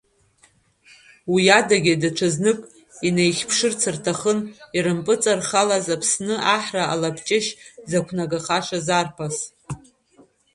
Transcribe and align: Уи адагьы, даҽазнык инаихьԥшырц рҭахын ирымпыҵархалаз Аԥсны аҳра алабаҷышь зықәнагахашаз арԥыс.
Уи 1.33 1.43
адагьы, 1.59 1.93
даҽазнык 2.01 2.59
инаихьԥшырц 3.07 3.81
рҭахын 3.95 4.39
ирымпыҵархалаз 4.77 5.85
Аԥсны 5.95 6.35
аҳра 6.55 6.83
алабаҷышь 6.93 7.49
зықәнагахашаз 7.89 8.87
арԥыс. 8.99 9.37